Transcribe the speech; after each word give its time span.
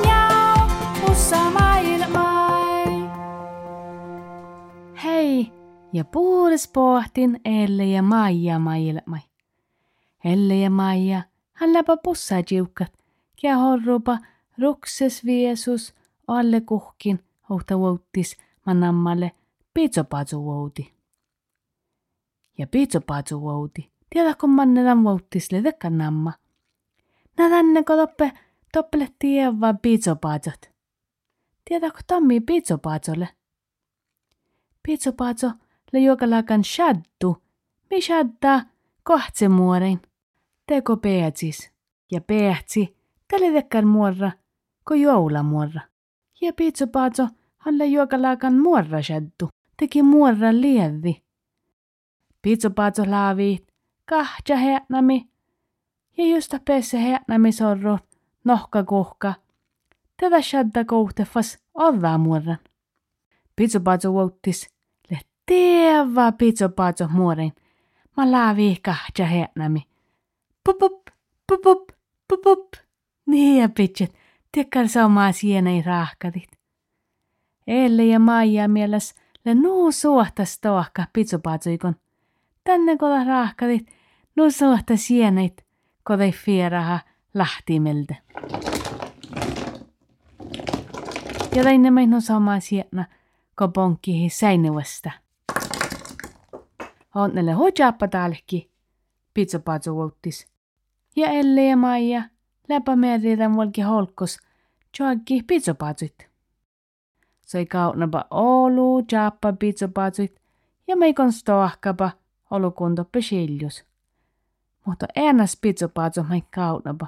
Njau. 0.00 0.68
Pussa 1.06 1.50
maailmai. 1.50 3.08
Hei, 5.04 5.52
ja 5.92 6.04
puhdas 6.04 6.68
pohtin 6.68 7.40
Elle 7.44 7.84
ja 7.84 8.02
Maija 8.02 8.58
maailmai. 8.58 9.20
Elle 10.24 10.56
ja 10.56 10.70
Maija, 10.70 11.22
hän 11.52 11.72
läpä 11.72 11.96
pussaa 12.02 12.42
jiukkat, 12.50 12.92
ja 13.42 13.56
horrupa 13.56 14.18
rukses 14.58 15.24
viesus 15.24 15.94
alle 16.28 16.60
kuhkin, 16.60 17.24
huhta 17.48 17.78
vuottis 17.78 18.47
manammalle 18.66 19.32
piitsopatsu 19.74 20.44
vuoti. 20.44 20.94
Ja 22.58 22.66
piitsopatsu 22.66 23.40
vuoti, 23.40 23.92
tiedätkö 24.10 24.46
mannelan 24.46 25.04
vuottis 25.04 25.52
le 25.52 25.62
namma. 25.90 26.32
Nä 27.38 27.48
tänne 27.48 27.84
kotoppe 27.84 28.32
toppele 28.72 29.08
tievaa 29.18 29.74
piitsopatsot. 29.74 30.70
Tiedätkö 31.64 32.00
Tommi 32.06 32.40
piitsopatsolle? 32.40 33.28
Piitsopatso 34.82 35.50
le 35.92 35.98
juokalakan 36.00 36.64
shaddu, 36.64 37.42
mi 37.90 38.00
shadda 38.02 38.60
kohtse 39.02 39.48
muorein. 39.48 40.02
Teko 40.66 40.96
peetsis 40.96 41.70
ja 42.10 42.20
peetsi 42.20 42.96
tälle 43.28 43.52
tekkan 43.52 43.86
muorra, 43.86 44.30
ko 44.84 44.94
joula 44.94 45.42
muorra. 45.42 45.80
Ja 46.40 46.52
piitsopatso 46.52 47.28
halle 47.58 47.86
juokalakan 47.86 48.58
muorra 48.58 49.02
shaddu, 49.02 49.48
teki 49.76 50.02
muorra 50.02 50.52
lievi. 50.52 51.22
Piitsopatso 52.42 53.10
laavi 53.10 53.58
kahtja 54.04 54.56
heänämi 54.56 55.28
ja 56.18 56.26
justa 56.26 56.60
pesse 56.64 57.02
heänämi 57.02 57.52
sorro 57.52 57.98
nohka 58.44 58.84
kuhka. 58.84 59.34
Tätä 60.20 60.42
shadda 60.42 60.84
kohtefas 60.84 61.58
orraa 61.74 62.18
muorran. 62.18 62.58
Piitsopatso 63.56 64.12
vuottis 64.12 64.70
le 65.10 65.18
teeva 65.46 66.32
piitsopatso 66.32 67.08
muorein. 67.08 67.52
Mä 68.16 68.32
laavi 68.32 68.76
kahtja 68.82 69.26
heänämi. 69.26 69.82
Pupup, 70.64 71.06
pupup, 71.46 71.88
pupup. 72.28 72.72
Niin 73.26 73.62
ja 73.62 73.68
pitset, 73.68 74.14
tekkar 74.52 74.88
samaa 74.88 75.32
sienei 75.32 75.82
rahkadit. 75.82 76.57
Elle 77.68 78.04
ja 78.04 78.18
Maija 78.18 78.68
mieles 78.68 79.14
le 79.44 79.54
nuu 79.54 79.92
suhtas 79.92 80.58
tohka 80.58 81.04
pitsupatsuikon. 81.12 81.96
Tänne 82.64 82.96
kola 82.96 83.24
rahkadit, 83.24 83.86
nuu 84.36 84.50
suhta 84.50 84.96
sieneit, 84.96 85.64
kodei 86.02 86.32
fieraha 86.32 87.00
lahtimeltä. 87.34 88.14
Ja 91.54 91.64
tänne 91.64 91.90
meitä 91.90 92.10
no 92.10 92.20
samaa 92.20 92.60
sienä, 92.60 93.06
ko 93.54 93.68
ponkkihi 93.68 94.28
säinevasta. 94.28 95.10
Onnelle 97.14 97.52
hojappa 97.52 98.08
talki, 98.08 98.70
pitsupatsu 99.34 99.94
vuottis. 99.94 100.46
Ja 101.16 101.28
Elle 101.28 101.64
ja 101.64 101.76
Maija, 101.76 102.22
läpä 102.68 102.96
merritän 102.96 103.56
volki 103.56 103.80
holkos, 103.80 104.38
joakki 104.98 105.42
pizzopatsuit. 105.46 106.28
Sai 107.48 107.66
kaunapa 107.66 108.24
olu, 108.30 109.04
jappa 109.12 109.52
pizzopatsuit 109.52 110.40
ja 110.86 110.96
meikon 110.96 111.32
stoahkapa 111.32 112.10
olukunto 112.50 113.04
pesiljus. 113.04 113.84
Mutta 114.86 115.06
ennäs 115.16 115.58
pizzopatsu 115.60 116.22
mei 116.22 116.42
kaunapa. 116.54 117.06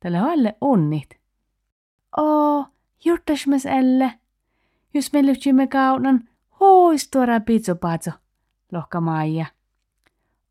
Tälle 0.00 0.18
alle 0.18 0.54
unnit. 0.60 1.10
Oo, 2.16 2.66
juttasmes 3.04 3.66
Elle. 3.66 4.12
Jos 4.94 5.12
me 5.12 5.26
lyhtsimme 5.26 5.66
kaunan, 5.66 6.28
hois 6.60 7.08
tuora 7.08 7.40
pizzopatsu, 7.40 8.10
lohka 8.72 9.00
Maija. 9.00 9.46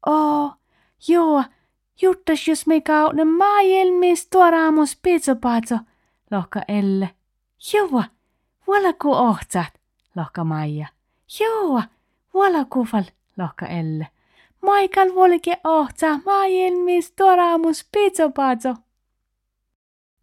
Oo, 0.06 0.53
joo, 1.08 1.44
juttas 2.02 2.47
jos 2.47 2.68
me 2.68 2.81
kaunan 2.81 3.28
maailmis 3.28 4.28
tuoraamus 4.28 5.00
pizzopatsu, 5.02 5.75
lohka 6.31 6.62
Elle. 6.68 7.09
Joo, 7.74 8.03
Valaku 8.72 9.14
ohtsat, 9.14 9.74
lohka 10.16 10.44
Maija. 10.44 10.88
Joo, 11.40 11.82
valakufal, 12.34 13.04
lohka 13.38 13.66
Elle. 13.66 14.08
Maikal 14.62 15.16
volke 15.16 15.58
ohtsa 15.64 16.20
maailmis 16.26 17.12
tuoraamus 17.12 17.88
pizzopatso. 17.92 18.76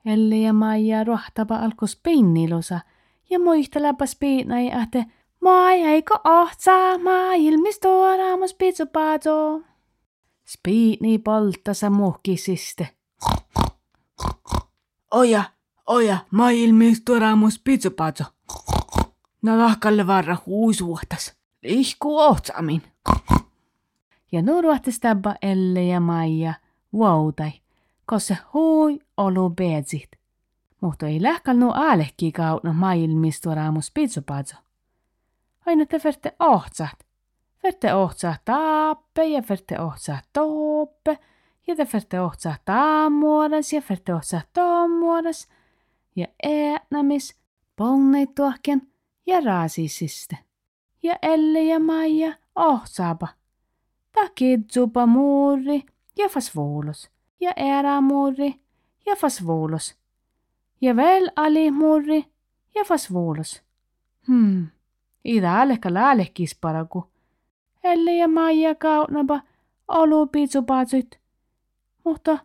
Elle 0.06 0.36
ja 0.36 0.52
Maija 0.52 1.04
rohtapa 1.04 1.56
alkos 1.56 1.96
pinnilosa 2.02 2.80
ja 3.30 3.38
muistelepas 3.38 4.16
piinai 4.16 4.72
ahte 4.72 5.04
Maija 5.40 5.90
eikö 5.90 6.14
ohtsa 6.24 6.98
maailmis 6.98 7.78
tuoraamus 7.78 8.54
pizzopatso. 8.54 9.62
Spiini 10.44 11.18
polttasa 11.18 11.90
muhkisiste. 11.90 12.88
Oja, 15.10 15.44
oja, 15.86 16.18
maailmis 16.30 17.00
tuoraamus 17.00 17.60
pizzopatso. 17.64 18.24
No 19.42 19.58
lahkalle 19.58 20.06
varra 20.06 20.36
huisuhtas. 20.46 21.34
Lihku 21.62 22.18
ohtsamin. 22.18 22.82
Ja 24.32 24.42
nuruahtis 24.42 25.00
tabba 25.00 25.34
Elle 25.42 25.82
ja 25.82 26.00
Maija 26.00 26.54
vuotai, 26.92 27.52
kosse 28.06 28.38
hui 28.54 29.00
olu 29.16 29.50
beetsit. 29.50 30.10
Mutta 30.80 31.06
ei 31.06 31.22
lähkal 31.22 31.56
nu 31.56 31.72
aalehki 31.72 32.32
kauna 32.32 32.72
maailmis 32.72 33.40
tuoraamus 33.40 33.90
pizzopatso. 33.94 34.56
Aina 35.66 35.86
te 35.86 36.00
verte 36.04 36.32
ohtsat. 36.38 37.06
Verte 37.62 37.94
ohtsat 37.94 38.40
taappe 38.44 39.24
ja 39.24 39.42
verte 39.48 39.80
ohtsat 39.80 40.24
tooppe. 40.32 41.18
Ja 41.66 41.76
te 41.76 41.88
verte 41.92 42.20
ohtsat 42.20 42.60
taamuodas 42.64 43.72
ja 43.72 43.82
verte 43.88 44.14
ohtsat 44.14 44.48
toomuodas. 44.52 45.48
Ja 46.16 46.26
äänämis 46.42 47.34
ponneit 47.78 48.34
tuohken 48.34 48.82
ja 49.26 49.40
raasisiste. 49.40 50.38
Ja 51.02 51.16
Elle 51.22 51.62
ja 51.62 51.78
Maija 51.78 52.34
ohtsaapa. 52.56 53.28
Ta 54.12 54.20
kidsupa 54.34 55.06
muuri 55.06 55.82
ja 56.16 56.28
fasvuulos. 56.28 57.10
Ja 57.40 57.52
erämuuri 57.56 58.60
ja 59.06 59.16
fasvuulos. 59.16 59.96
Ja 60.80 60.96
veel 60.96 61.30
ali 61.36 61.70
muuri 61.70 62.24
ja 62.74 62.84
fasvuulos. 62.84 63.62
Hmm. 64.26 64.66
Ida 65.24 65.60
aleka 65.60 65.94
laalehkis 65.94 66.58
paraku. 66.60 67.04
Elle 67.84 68.16
ja 68.16 68.28
Maija 68.28 68.74
kaunapa 68.74 69.40
olu 69.88 70.26
piitsupatsuit. 70.26 71.20
Mutta 72.04 72.38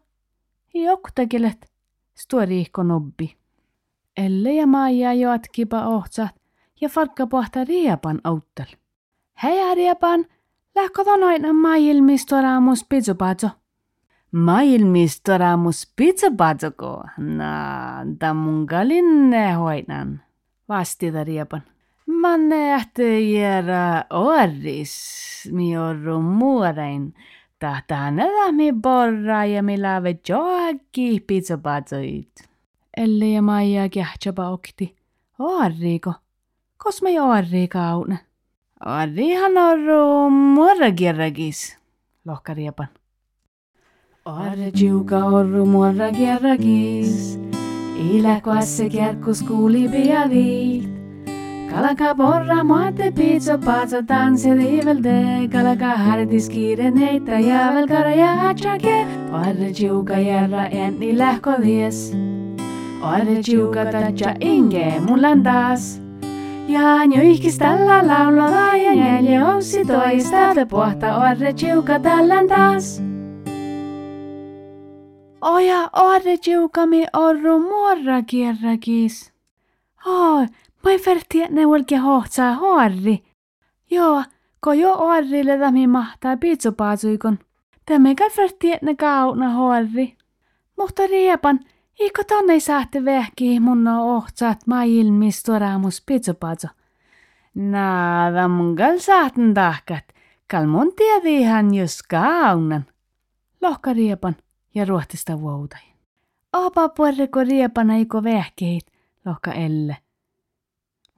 joktakelet 0.74 1.72
stuoriihko 2.16 2.84
nobbi. 2.84 3.43
Elle 4.18 4.54
ja 4.54 4.68
Maija 4.68 5.14
jatkipa 5.14 5.88
ohtsat 5.88 6.36
ja 6.82 6.90
farkka 6.90 7.28
pohta 7.28 7.64
riepan 7.64 8.20
auttal. 8.24 8.66
Hei 9.44 9.76
riepan, 9.76 10.26
lähkö 10.76 11.04
tonoina 11.04 11.54
maailmistoraamus 11.54 12.86
pizzupatso? 12.90 13.50
Maailmistoraamus 14.32 15.94
pizzapatsoko? 15.96 17.04
Na, 17.18 17.52
tammungalinne 18.20 19.54
hoinan. 19.54 20.22
Vastita 20.70 21.24
riepan. 21.24 21.64
Manne 22.06 22.74
ähti 22.74 23.34
jäädä 23.34 24.06
orris, 24.10 24.94
mi 25.52 25.78
orru 25.78 26.22
muorein. 26.22 27.14
Tahtaan 27.60 28.20
edä 28.20 28.52
mi 28.52 28.74
borra 28.74 29.46
ja 29.46 29.64
mi 29.64 29.82
lave 29.82 30.20
joakki 30.30 31.24
pizzapatsoit. 31.28 32.53
Elle 32.98 33.26
ja 33.34 33.42
Maija 33.42 33.90
kähtsapa 33.90 34.50
okti. 34.50 34.94
Orriko? 35.40 36.14
Kos 36.78 37.02
me 37.02 37.16
orri 37.22 37.68
kauna? 37.68 38.18
Orrihan 38.86 39.58
orru 39.58 40.30
muorrakierrakis, 40.30 41.78
lohka 42.26 42.54
riepan. 42.54 42.90
Orre 44.26 44.72
jiuka 44.72 45.26
orru 45.26 45.66
muorrakierrakis. 45.66 47.40
Ilä 48.14 48.42
kwasse 48.42 48.90
kerkus 48.90 49.44
kuuli 49.44 49.88
piavit. 49.90 50.94
Kalaka 51.74 52.14
porra 52.14 52.64
muate 52.64 53.12
pizza 53.16 53.58
pazza 53.58 54.02
tanse 54.04 54.54
rivelde 54.54 55.50
Kalaka 55.52 55.96
hardis 55.98 56.48
kiire 56.48 56.92
neita 56.94 57.40
ja 57.42 57.72
vel 57.74 57.88
kara 57.88 58.14
ja 58.16 58.30
achake 58.50 59.08
Orre 59.34 59.72
jiuka 59.74 60.22
järra 60.22 60.68
enni 60.70 61.18
lähko 61.18 61.58
tatja 63.92 64.36
inge 64.40 65.00
mullan 65.00 65.44
taas 65.44 66.04
Ja 66.68 67.06
nyihkis 67.08 67.58
tällä 67.58 68.08
laulalla 68.08 68.76
ja 68.76 68.96
neljä 68.96 69.48
ossi 69.56 69.86
toista 69.86 70.66
pohta 70.70 71.18
orre 71.18 71.54
chiuka 71.54 72.00
tällän 72.00 72.48
taas. 72.48 73.02
Oja 75.42 75.90
orre 75.94 76.38
chiukami 76.38 77.06
orru 77.14 77.60
muorra 77.60 78.22
kierrakis. 78.22 79.34
Oi, 80.06 80.46
mai 80.84 80.98
ne 81.50 81.68
volke 81.68 81.98
hohtsaa 81.98 82.54
horri. 82.54 83.24
Joo, 83.92 84.24
ko 84.60 84.74
jo 84.74 84.94
orrille 84.94 85.58
tämi 85.58 85.88
mahtaa 85.88 86.38
piitsupaazuikon. 86.38 87.40
Tämä 87.86 88.10
ferti 88.36 88.74
ne 88.82 88.96
kauna 88.96 89.50
horri. 89.50 90.18
Mutta 90.78 91.08
riepan, 91.08 91.60
Iko 92.00 92.24
tonne 92.24 92.60
saatte 92.60 93.06
vähki 93.06 93.60
mun 93.60 93.88
ohtsaat 93.88 94.68
maailmis 94.68 95.44
toramus 95.44 96.02
pitsopazo. 96.06 96.68
Mun 98.50 98.76
gal 98.76 99.00
saatten 99.00 99.54
tahkat. 99.54 100.04
Kal 100.48 100.66
mun 100.68 100.92
tiedihan 100.96 101.74
jos 101.74 102.04
kaunan. 102.04 102.86
Lohka 103.62 103.94
riepan 103.94 104.36
ja 104.76 104.86
ruohtista 104.86 105.42
vuotai. 105.42 105.82
Opa 106.54 106.90
puerreko 106.90 107.44
riepana 107.44 107.96
iko 107.96 108.24
vähkeit, 108.24 108.86
lohka 109.26 109.52
elle. 109.52 109.98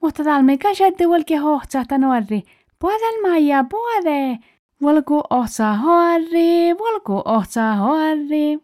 Mutta 0.02 0.24
talmi 0.24 0.58
käsette 0.58 1.08
volke 1.10 1.36
hohtsaata 1.36 1.98
nuori. 1.98 2.44
Puodel 2.80 3.22
maija 3.22 3.64
puode. 3.70 4.38
Volku 4.82 5.22
ohtsaa 5.30 5.78
horri, 5.78 6.78
volku 6.78 7.22
ohtsaa 7.26 7.76
horri. 7.76 8.60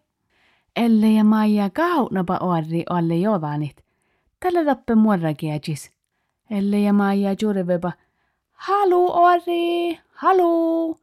Elle 0.76 1.12
ja 1.12 1.24
Maija 1.24 1.70
kaunapa 1.70 2.38
orri 2.38 2.84
alle 2.90 3.16
jodanit. 3.16 3.84
Tällä 4.40 4.66
tappe 4.66 4.96
muorra 4.96 5.34
kiedjis. 5.34 5.92
Elle 6.50 6.80
ja 6.80 6.94
Maija 6.94 7.36
juuriveba. 7.42 7.92
Halu 8.52 9.12
orri, 9.12 10.00
halu. 10.12 10.98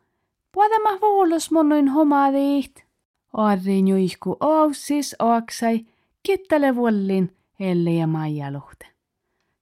Puadama 0.53 1.01
vuolus 1.01 1.51
monnoin 1.51 1.89
homadit. 1.89 2.85
Orri 3.33 3.89
juihku 3.89 4.37
oussis 4.41 5.17
oaksai, 5.19 5.87
kittele 6.23 6.77
vuollin 6.77 7.37
Elle 7.61 7.91
ja 7.91 8.07
Maija 8.07 8.53
luhte. 8.53 8.87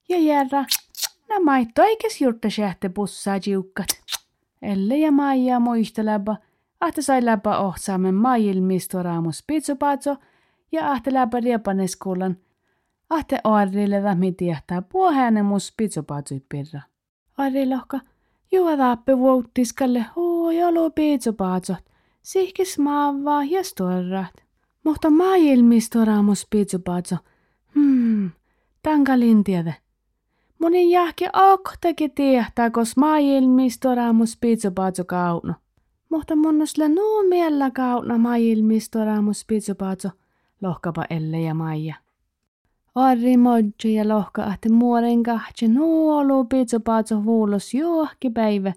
Ja 0.08 0.18
järra, 0.18 0.64
nä 1.28 1.40
maitto 1.40 1.82
eikäs 1.82 2.20
jurtta 2.20 2.50
sähte 2.50 2.88
pussaa 2.88 3.40
jiukkat. 3.46 3.86
Elle 4.62 4.96
ja 4.96 5.12
Maija 5.12 5.60
muisteleba, 5.60 6.36
ahte 6.80 7.02
sai 7.02 7.24
läpä 7.24 7.58
ohtsaamen 7.58 8.14
maailmisto 8.14 9.02
raamus 9.02 9.44
pitsupatso 9.46 10.16
ja 10.72 10.90
ahte 10.90 11.12
läpä 11.12 11.40
riepaneskullan. 11.40 12.36
Ahte 13.10 13.38
Arrille 13.44 14.02
vähmi 14.02 14.32
tietää 14.32 14.82
puohäänemus 14.82 15.74
pitsupatsui 15.76 16.42
pirra. 16.48 16.80
Arri 17.36 17.68
lohka, 17.68 18.00
juodaappe 18.52 19.18
vuotiskalle 19.18 20.06
huu 20.16 20.50
jolo 20.50 20.90
pitsupatsot, 20.90 21.84
sihkis 22.22 22.78
maavaa 22.78 23.44
ja 23.44 23.64
storrat. 23.64 24.32
Mutta 24.84 25.10
maailmisto 25.10 26.04
raamus 26.04 26.46
pitsupatso, 26.50 27.16
hmm, 27.74 28.30
tankalin 28.82 29.44
tiede. 29.44 29.74
Monin 30.58 30.90
jahki 30.90 31.24
oktakin 31.52 32.10
tietää, 32.10 32.70
kos 32.70 32.96
maailmisto 32.96 33.94
raamus 33.94 34.36
pitsupatso 34.40 35.04
kauno. 35.04 35.54
Mutta 36.08 36.36
monnosle 36.36 36.88
nuu 36.88 37.28
miellä 37.28 37.70
kauna 37.70 38.18
maailmistoramus 38.18 39.44
pitsupaatso, 39.46 40.10
lohkapa 40.62 41.04
Elle 41.10 41.40
ja 41.40 41.54
Maija. 41.54 41.94
Arri 42.94 43.36
modje 43.36 43.90
ja 43.92 44.08
lohka 44.08 44.44
ahte 44.44 44.68
muoren 44.68 45.22
kahtje 45.22 45.68
nuolu 45.68 46.44
pitsupaatso 46.44 47.22
huulos 47.22 47.74
juohki 47.74 48.30
päivä. 48.30 48.72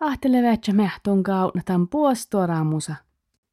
Ahte 0.00 0.32
levätsä 0.32 0.72
mehtun 0.72 1.22
kauna 1.22 1.62
tämän 1.64 1.88
puostoramusa. 1.88 2.94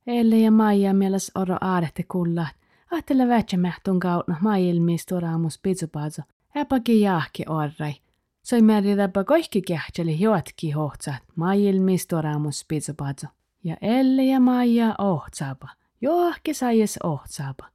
Elle 0.07 0.37
ja 0.39 0.51
Maija 0.51 0.93
mieles 0.93 1.31
oro 1.35 1.57
aarehte 1.61 2.03
kullaat. 2.11 2.55
Ahte 2.91 3.17
levätsä 3.17 3.57
mehtun 3.57 3.99
kauna 3.99 4.37
maailmistoramus 4.41 5.59
pitsupaatso. 5.63 6.21
Epäkin 6.55 7.01
jahki 7.01 7.43
orrai. 7.49 7.93
Sai 8.43 8.61
määritäpä 8.61 9.23
kaikki 9.23 9.61
kähtseli 9.61 10.19
jotki 10.19 10.71
hohtsat, 10.71 11.23
maailmistoramus 11.35 12.65
pitsopazo. 12.67 13.27
Ja 13.63 13.77
Elle 13.81 14.23
ja 14.23 14.39
Maija 14.39 14.95
ohtsaapa, 14.97 15.67
johke 16.01 16.53
saies 16.53 16.99
ohtsaapa. 17.03 17.65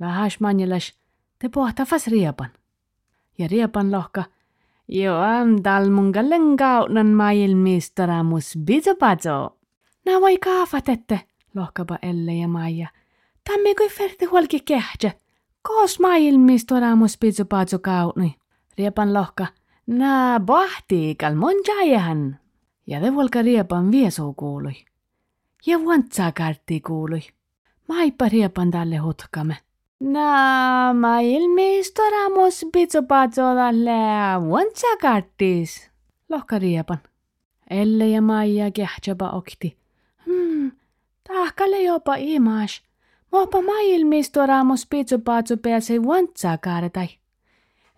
Vähäs 0.00 0.40
manjelas, 0.40 0.92
te 1.38 1.48
pohtafas 1.48 2.06
riepan. 2.06 2.50
Ja 3.38 3.48
riepan 3.48 3.92
lohka, 3.92 4.24
jo 4.88 5.14
am 5.20 5.62
talmungallen 5.62 6.56
kaunan 6.56 7.06
maailmistoramus 7.06 8.58
pitsopazo. 8.66 9.58
Nää 10.06 10.20
voi 10.20 10.38
kaafatette, 10.38 11.20
lohkapa 11.54 11.98
Elle 12.02 12.34
ja 12.34 12.48
Maija. 12.48 12.88
Tammi 13.50 13.74
kui 13.74 13.88
ferti 13.88 14.24
huolki 14.24 14.60
kähtsät, 14.60 15.18
koos 15.62 16.00
maailmistoramus 16.00 17.18
pitsopazo 17.18 17.78
kauni. 17.78 18.34
Riepan 18.78 19.14
lohka, 19.14 19.46
nää 19.86 20.40
kal 21.18 21.34
mon 21.34 21.54
jajahan. 21.66 22.36
Ja 22.86 23.14
volka 23.14 23.42
riepan 23.42 23.90
viesou 23.90 24.34
kuului. 24.34 24.84
Ja 25.66 25.78
vuantsaa 25.78 26.32
kartti 26.32 26.80
kuului. 26.80 27.22
Maippa 27.88 28.28
riepan 28.28 28.70
tälle 28.70 28.96
hutkame. 28.96 29.56
Nää 30.00 30.94
ma 30.94 31.20
ilmistoramus 31.20 32.66
pitsopatso 32.72 33.42
tälle 33.54 33.90
vuantsaa 34.48 34.96
karttis. 34.96 35.90
Lohka 36.28 36.58
riepan. 36.58 36.98
Elle 37.70 38.08
ja 38.08 38.22
Maija 38.22 38.70
kähtsäpä 38.70 39.30
okti. 39.30 39.76
Hmm, 40.24 40.72
tahkalle 41.28 41.82
jopa 41.82 42.14
imas. 42.14 42.82
Mopa 43.32 43.62
ma 43.62 43.80
ilmistoramus 43.82 44.86
pitsopatso 44.86 45.56
pääsee 45.56 46.02
vuantsaa 46.02 46.58
kartai. 46.58 47.08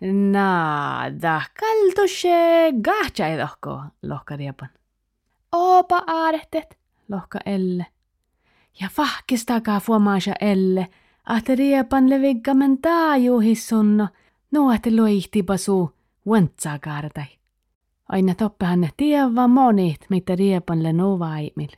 Nada, 0.01 1.41
kaltushe 1.59 2.71
gahtsai 2.81 3.37
lohko, 3.37 3.81
lohka 4.03 4.35
riepan. 4.35 4.69
Opa 5.51 6.03
aarehtet, 6.07 6.77
lohka 7.09 7.39
Elle. 7.45 7.85
Ja 8.81 8.89
fahkistakaa 8.93 9.79
fuomaasa 9.79 10.33
Elle, 10.41 10.87
ahte 11.25 11.55
riepan 11.55 12.09
leviggamen 12.09 12.77
taajuhissunno, 12.81 14.07
nuote 14.51 14.95
loihtipa 14.95 15.57
suu, 15.57 15.91
vuantsaa 16.25 16.79
kaartai. 16.79 17.37
Aina 18.09 18.35
toppahan 18.35 18.81
ne 18.81 18.89
tiedä 18.97 19.47
monit, 19.47 20.05
mitä 20.09 20.35
riepanle 20.35 20.93
novaimil. 20.93 21.71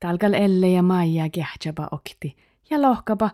Talkal 0.00 0.32
Elle 0.32 0.68
ja 0.68 0.82
Maija 0.82 1.28
kähtsäpä 1.28 1.88
okti, 1.90 2.36
ja 2.70 2.82
lohkapa, 2.82 3.30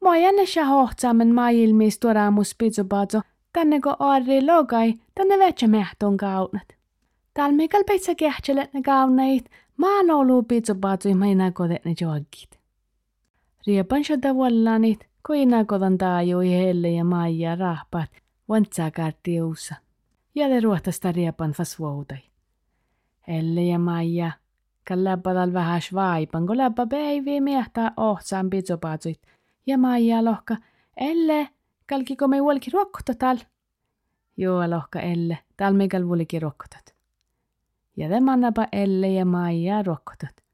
Mä 0.00 0.16
jännässä 0.16 0.64
hohtsaamen 0.64 1.34
maailmis 1.34 1.98
tuoraamus 1.98 2.54
pitsupaatso, 2.58 3.20
tänne 3.52 3.80
ko 3.80 3.96
arri 3.98 4.46
logai, 4.46 4.94
tänne 5.14 5.38
vetsä 5.38 5.66
mehton 5.66 6.16
kaunat. 6.16 6.68
Täällä 7.34 7.56
mikal 7.56 7.84
peitsä 7.86 8.14
kähtselet 8.14 8.72
ne 8.74 8.82
kaunait, 8.82 9.50
maa 9.76 10.02
noulu 10.02 10.42
pitsupaatso 10.42 11.08
enää 11.08 11.50
kodet 11.50 11.84
ne 11.84 11.94
joggit. 12.00 12.60
Riepan 13.66 14.04
shota 14.04 14.32
wallanit, 14.32 15.00
ko 15.22 15.34
enää 15.34 15.64
kodan 15.64 15.98
taajui 15.98 16.50
helle 16.50 16.90
ja 16.90 17.04
maija 17.04 17.54
rahpat, 17.54 18.10
vantsaa 18.48 18.90
kartti 18.90 19.42
uussa. 19.42 19.74
Ja 20.34 20.48
te 20.48 20.60
ruohtasta 20.60 21.12
riepan 21.12 21.52
fasvuutai. 21.52 22.18
Helle 23.28 23.62
ja 23.62 23.78
maija, 23.78 24.32
läppä 24.96 25.34
tal 25.34 25.52
vähäs 25.52 25.94
vaipan, 25.94 26.46
kun 26.46 26.56
läppä 26.56 26.86
päiviä 26.86 27.40
miehtää 27.40 27.92
ohtsaan 27.96 28.50
pitsupaatsoit, 28.50 29.20
ja 29.66 29.78
Maija 29.78 30.24
lohka, 30.24 30.56
Elle, 30.96 31.48
kalkiko 31.86 32.28
me 32.28 32.42
vuolki 32.42 32.70
tal? 33.18 33.36
Joo 34.36 34.70
lohka 34.70 35.00
Elle, 35.00 35.38
tal 35.56 35.74
kal 35.88 36.06
vuolki 36.06 36.38
ruokkotat. 36.38 36.94
Ja 37.96 38.08
te 38.08 38.20
mannapa 38.20 38.66
Elle 38.72 39.08
ja 39.08 39.24
Maija 39.24 39.82
ruokkotat. 39.82 40.44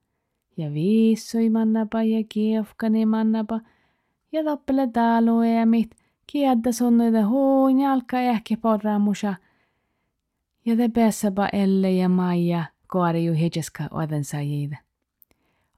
Ja 0.56 0.72
viissoi 0.72 1.50
mannapa 1.50 2.02
ja 2.02 2.24
kiefkani 2.28 3.06
mannapa. 3.06 3.60
Ja 4.32 4.44
toppele 4.44 4.88
mit, 5.66 5.90
kiedda 6.26 6.72
sonnoida 6.72 7.26
huun 7.26 7.80
jalka 7.80 8.20
ehkä 8.20 8.56
porraamusa. 8.56 9.34
Ja 10.64 10.76
te 10.76 10.88
päässäpä 10.88 11.48
Elle 11.52 11.90
ja 11.90 12.08
Maija 12.08 12.64
koari 12.86 13.24
ju 13.24 13.34
hejeska 13.34 13.88
oden 13.90 14.24
sajide. 14.24 14.78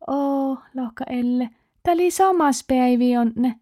Oo, 0.09 0.57
lohka 0.75 1.05
Elle, 1.05 1.51
Täli 1.89 2.11
samas 2.11 2.65
päivi 2.69 3.17
onne. 3.17 3.55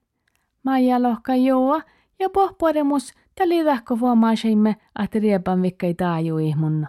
Maija 0.62 1.03
lohka 1.03 1.35
juo 1.35 1.81
ja 2.19 2.31
pohporemus 2.31 3.12
täli 3.35 3.65
vuomaaseimme, 4.00 4.76
että 5.05 5.19
riepan 5.19 5.62
vikkai 5.62 5.95
taaju 5.95 6.38
ihmunno. 6.38 6.87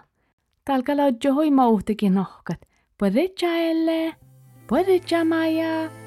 Talka 0.66 0.98
lodjo 0.98 1.34
huima 1.34 1.68
uhtikin 1.68 2.14
nohkat. 2.14 2.58
Podritja 2.98 3.50
elle, 3.58 4.16
podritja 4.68 5.26
Maija. 5.26 6.07